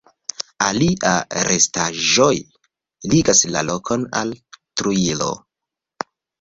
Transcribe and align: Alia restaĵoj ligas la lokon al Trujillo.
Alia 0.67 1.11
restaĵoj 1.49 2.31
ligas 3.13 3.45
la 3.53 3.65
lokon 3.71 4.09
al 4.25 4.35
Trujillo. 4.57 5.33